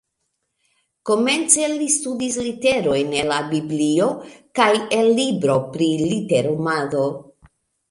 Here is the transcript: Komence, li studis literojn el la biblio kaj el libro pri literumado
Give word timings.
Komence, 1.09 1.67
li 1.81 1.89
studis 1.95 2.37
literojn 2.45 3.13
el 3.19 3.29
la 3.33 3.37
biblio 3.53 4.09
kaj 4.61 4.73
el 4.99 5.13
libro 5.23 5.61
pri 5.77 5.93
literumado 6.17 7.07